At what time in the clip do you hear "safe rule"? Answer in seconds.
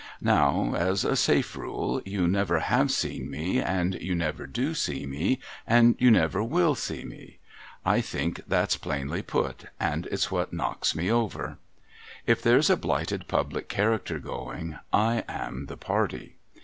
1.15-2.01